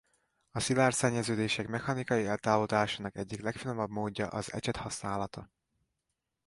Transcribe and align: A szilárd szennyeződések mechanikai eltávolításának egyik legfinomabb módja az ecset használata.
A 0.51 0.59
szilárd 0.59 0.93
szennyeződések 0.93 1.67
mechanikai 1.67 2.25
eltávolításának 2.25 3.15
egyik 3.15 3.41
legfinomabb 3.41 3.89
módja 3.89 4.27
az 4.27 4.53
ecset 4.53 4.75
használata. 4.75 5.49